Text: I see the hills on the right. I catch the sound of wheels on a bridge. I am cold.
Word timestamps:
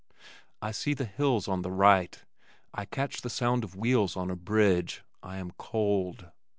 I 0.63 0.71
see 0.71 0.95
the 0.95 1.05
hills 1.05 1.47
on 1.47 1.61
the 1.61 1.69
right. 1.69 2.25
I 2.73 2.85
catch 2.85 3.21
the 3.21 3.29
sound 3.29 3.63
of 3.63 3.75
wheels 3.75 4.17
on 4.17 4.31
a 4.31 4.35
bridge. 4.35 5.03
I 5.21 5.37
am 5.37 5.51
cold. 5.59 6.31